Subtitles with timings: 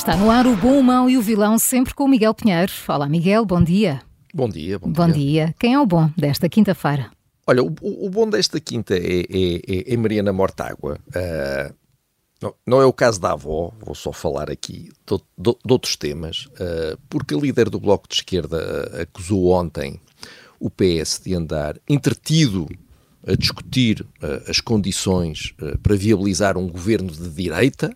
[0.00, 2.72] Está no ar o bom, o mau e o vilão, sempre com o Miguel Pinheiro.
[2.88, 4.00] Olá, Miguel, bom dia.
[4.32, 5.54] Bom dia, bom, Bom dia.
[5.58, 7.10] Quem é o bom desta quinta-feira?
[7.46, 10.98] Olha, o, o bom desta quinta é, é, é, é Mariana Mortágua.
[11.08, 11.74] Uh,
[12.40, 15.96] não, não, é o caso da avó, vou só falar aqui de, de, de outros
[15.96, 20.00] temas, uh, porque a líder do Bloco de Esquerda acusou ontem
[20.58, 22.66] o PS de andar entretido
[23.26, 27.94] a discutir uh, as condições para viabilizar um governo de direita.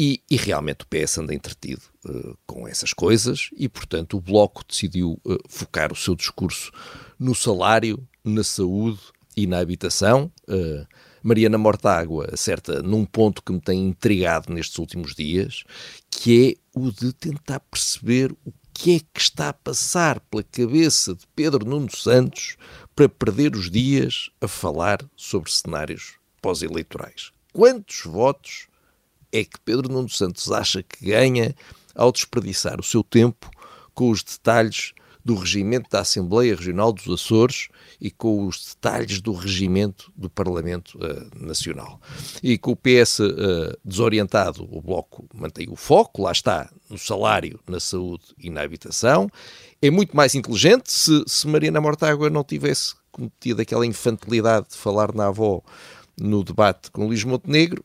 [0.00, 4.64] E, e, realmente o PS anda entretido uh, com essas coisas e, portanto, o Bloco
[4.64, 6.70] decidiu uh, focar o seu discurso
[7.18, 9.00] no salário, na saúde
[9.36, 10.30] e na habitação.
[10.48, 10.86] Uh,
[11.20, 15.64] Mariana Mortágua acerta num ponto que me tem intrigado nestes últimos dias,
[16.08, 21.12] que é o de tentar perceber o que é que está a passar pela cabeça
[21.12, 22.56] de Pedro Nuno Santos
[22.94, 27.32] para perder os dias a falar sobre cenários pós-eleitorais.
[27.52, 28.68] Quantos votos
[29.32, 31.54] é que Pedro Nuno Santos acha que ganha
[31.94, 33.50] ao desperdiçar o seu tempo
[33.94, 34.92] com os detalhes
[35.24, 37.68] do regimento da Assembleia Regional dos Açores
[38.00, 42.00] e com os detalhes do regimento do Parlamento uh, Nacional.
[42.42, 46.96] E com o PS uh, eh, desorientado, o Bloco mantém o foco, lá está, no
[46.96, 49.28] salário, na saúde e na habitação.
[49.82, 55.12] É muito mais inteligente se, se Mariana Mortágua não tivesse cometido aquela infantilidade de falar
[55.12, 55.60] na avó
[56.18, 57.84] no debate com Luís Montenegro,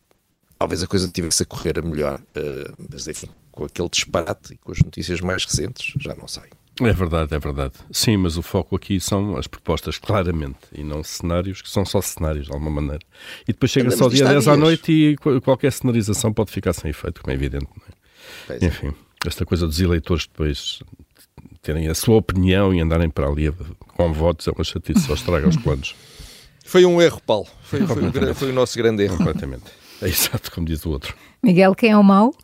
[0.64, 2.22] talvez a coisa tivesse a correr melhor.
[2.38, 6.44] Uh, mas enfim, com aquele disparate e com as notícias mais recentes, já não sei.
[6.82, 7.74] É verdade, é verdade.
[7.92, 12.02] Sim, mas o foco aqui são as propostas, claramente, e não cenários, que são só
[12.02, 13.02] cenários, de alguma maneira.
[13.48, 17.22] E depois chega só dia 10 à noite e qualquer cenarização pode ficar sem efeito,
[17.22, 17.68] como é evidente.
[18.50, 18.54] É?
[18.54, 18.66] É.
[18.66, 18.94] Enfim,
[19.28, 20.82] esta coisa dos eleitores depois
[21.62, 25.48] terem a sua opinião e andarem para ali com votos é uma chatice, só estraga
[25.48, 25.94] os planos.
[26.66, 27.46] Foi um erro, Paulo.
[27.62, 29.18] Foi, foi, o, foi o nosso grande erro.
[29.18, 29.83] Completamente.
[30.04, 31.16] É exato, como diz o outro.
[31.42, 32.36] Miguel, quem é o mau?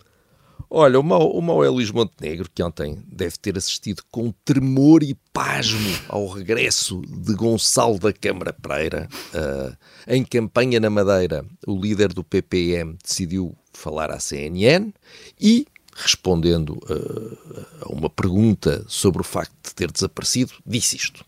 [0.69, 5.03] Olha, o mau, o mau é Luís Montenegro, que ontem deve ter assistido com tremor
[5.03, 9.09] e pasmo ao regresso de Gonçalo da Câmara Pereira.
[9.33, 9.75] Uh,
[10.07, 14.93] em campanha na Madeira, o líder do PPM decidiu falar à CNN
[15.41, 21.25] e, respondendo uh, a uma pergunta sobre o facto de ter desaparecido, disse isto.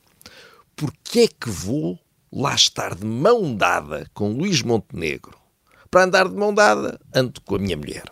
[0.78, 2.00] Porquê é que vou
[2.32, 5.41] lá estar de mão dada com Luís Montenegro
[5.92, 8.06] para andar de mão dada, ando com a minha mulher.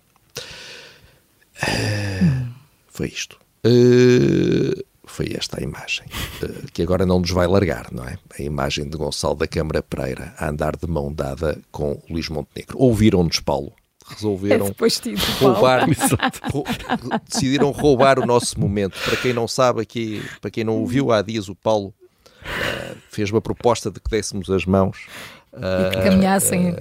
[1.63, 2.53] Uh,
[2.89, 3.39] foi isto.
[3.65, 6.05] Uh, foi esta a imagem,
[6.43, 8.17] uh, que agora não nos vai largar, não é?
[8.37, 12.77] A imagem de Gonçalo da Câmara Pereira a andar de mão dada com Luís Montenegro.
[12.77, 13.71] Ouviram-nos, Paulo?
[14.05, 15.85] Resolveram é roubar,
[16.51, 16.65] rou,
[17.29, 18.97] decidiram roubar o nosso momento.
[19.05, 21.93] Para quem não sabe, aqui, para quem não ouviu, há dias o Paulo
[23.09, 24.97] fez uma proposta de que dessemos as mãos
[25.51, 26.75] e que caminhassem uh,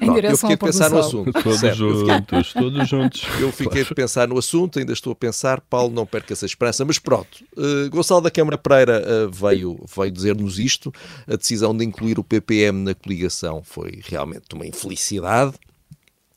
[0.00, 1.32] em direção eu fiquei a pensar no assunto.
[1.32, 3.22] Todos certo, juntos, fiquei, todos juntos.
[3.40, 3.88] Eu fiquei claro.
[3.92, 7.44] a pensar no assunto, ainda estou a pensar, Paulo, não perca essa esperança, mas pronto.
[7.56, 10.92] Uh, Gonçalo da Câmara Pereira uh, veio, veio dizer-nos isto.
[11.28, 15.54] A decisão de incluir o PPM na coligação foi realmente uma infelicidade.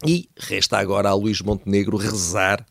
[0.06, 2.64] E resta agora a Luís Montenegro rezar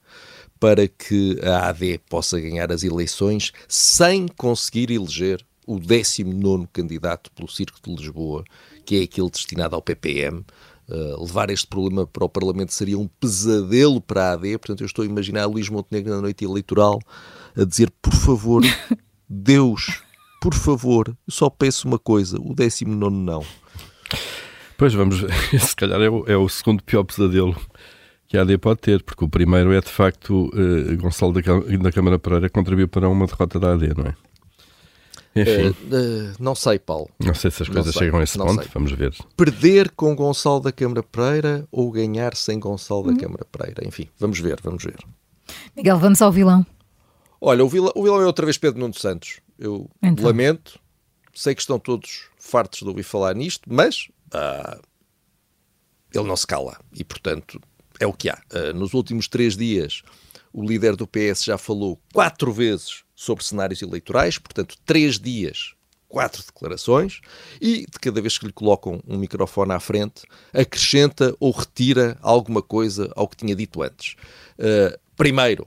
[0.58, 7.48] para que a AD possa ganhar as eleições sem conseguir eleger o 19 candidato pelo
[7.48, 8.44] Circo de Lisboa
[8.90, 10.44] que é aquele destinado ao PPM.
[10.88, 14.86] Uh, levar este problema para o Parlamento seria um pesadelo para a AD, portanto eu
[14.86, 16.98] estou a imaginar Luís Montenegro na noite eleitoral
[17.56, 18.62] a dizer, por favor,
[19.30, 20.02] Deus,
[20.42, 23.44] por favor, eu só peço uma coisa, o 19 não.
[24.76, 27.54] Pois vamos ver, se calhar é o, é o, segundo pior pesadelo
[28.26, 31.40] que a AD pode ter, porque o primeiro é de facto uh, Gonçalo da,
[31.80, 34.29] da Câmara Pereira contribuiu para uma derrota da AD, não é?
[35.34, 35.68] Enfim.
[35.68, 37.08] Uh, uh, não sei, Paulo.
[37.18, 38.70] Não sei se as coisas chegam a esse ponto, sei.
[38.74, 39.14] vamos ver.
[39.36, 43.16] Perder com Gonçalo da Câmara Pereira ou ganhar sem Gonçalo da hum.
[43.16, 43.86] Câmara Pereira.
[43.86, 44.98] Enfim, vamos ver, vamos ver.
[45.76, 46.66] Miguel, vamos ao vilão.
[47.40, 49.40] Olha, o vilão, o vilão é outra vez Pedro Nuno Santos.
[49.58, 50.24] Eu então.
[50.24, 50.78] lamento,
[51.34, 54.80] sei que estão todos fartos de ouvir falar nisto, mas uh,
[56.12, 57.60] ele não se cala e, portanto,
[57.98, 58.38] é o que há.
[58.52, 60.02] Uh, nos últimos três dias,
[60.52, 65.74] o líder do PS já falou quatro vezes sobre cenários eleitorais, portanto, três dias
[66.08, 67.20] quatro declarações
[67.60, 70.22] e, de cada vez que lhe colocam um microfone à frente,
[70.54, 74.16] acrescenta ou retira alguma coisa ao que tinha dito antes.
[74.58, 75.66] Uh, primeiro,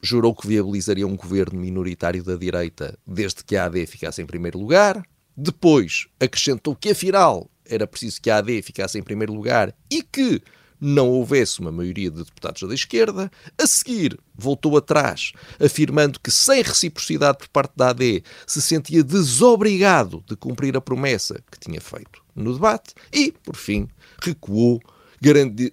[0.00, 4.58] jurou que viabilizaria um governo minoritário da direita desde que a AD ficasse em primeiro
[4.58, 5.06] lugar.
[5.36, 10.42] Depois, acrescentou que, afinal, era preciso que a AD ficasse em primeiro lugar e que
[10.80, 13.30] não houvesse uma maioria de deputados da esquerda.
[13.58, 20.22] A seguir, voltou atrás, afirmando que, sem reciprocidade por parte da AD, se sentia desobrigado
[20.26, 22.94] de cumprir a promessa que tinha feito no debate.
[23.12, 23.88] E, por fim,
[24.22, 24.80] recuou,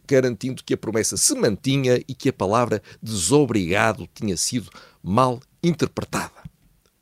[0.08, 4.70] garantindo que a promessa se mantinha e que a palavra desobrigado tinha sido
[5.02, 6.44] mal interpretada.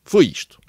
[0.03, 0.59] Foi isto.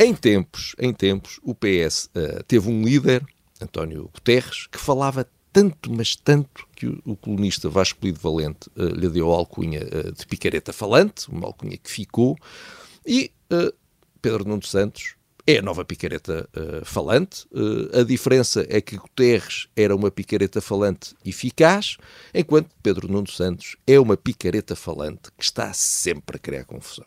[0.00, 3.26] Em tempos, em tempos, o PS uh, eh, teve um líder
[3.60, 8.94] António Guterres, que falava tanto, mas tanto, que o, o colunista Vasco Polido Valente uh,
[8.94, 12.36] lhe deu a alcunha uh, de picareta falante, uma alcunha que ficou,
[13.06, 13.72] e uh,
[14.20, 15.14] Pedro Nuno Santos
[15.46, 16.46] é a nova picareta
[16.84, 17.46] falante.
[17.98, 21.96] a diferença é que Guterres era uma picareta falante eficaz,
[22.34, 27.06] enquanto Pedro Nuno Santos é uma picareta falante que está sempre a criar confusão.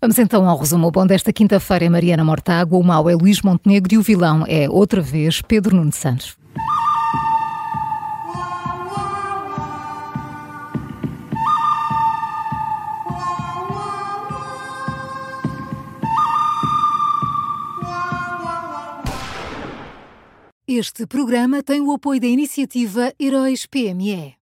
[0.00, 0.92] Vamos então ao resumo.
[0.92, 4.70] bom desta quinta-feira é Mariana Mortágua, o mau é Luís Montenegro e o vilão é,
[4.70, 6.38] outra vez, Pedro Nuno Santos.
[20.68, 24.36] Este programa tem o apoio da iniciativa Heróis PME.